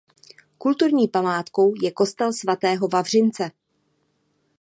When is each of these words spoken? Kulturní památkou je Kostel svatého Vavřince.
Kulturní 0.57 1.07
památkou 1.07 1.73
je 1.81 1.91
Kostel 1.91 2.33
svatého 2.33 2.87
Vavřince. 2.87 3.51